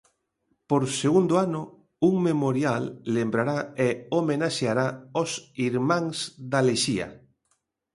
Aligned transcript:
Por 0.69 0.83
segundo 1.01 1.33
ano, 1.45 1.61
un 2.09 2.15
memorial 2.29 2.83
lembrará 3.15 3.57
e 3.87 3.89
homenaxeará 4.15 4.87
os 5.21 5.29
'Irmáns 5.57 6.17
da 6.51 6.59
Lexía'. 6.67 7.09